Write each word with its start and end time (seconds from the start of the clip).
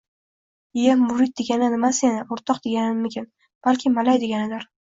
Iye, 0.79 0.95
“murid” 1.01 1.35
degani 1.41 1.69
nimasi 1.75 2.03
yana? 2.09 2.25
“O‘rtoq” 2.37 2.65
deganimikin? 2.67 3.31
Balki, 3.69 3.97
“malay” 4.01 4.23
deganidir? 4.27 4.71